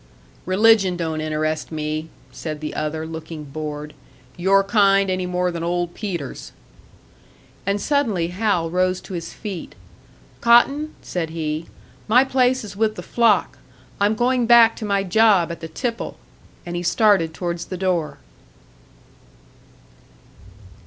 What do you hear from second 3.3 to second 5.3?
bored; "your kind any